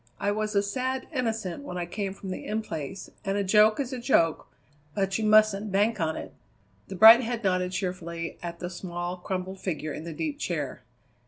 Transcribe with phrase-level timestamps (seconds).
[0.19, 3.79] I was a sad innocent when I came from the In Place, and a joke
[3.79, 4.47] is a joke,
[4.95, 6.33] but you mustn't bank on it."
[6.87, 10.81] The bright head nodded cheerfully at the small, crumpled figure in the deep chair.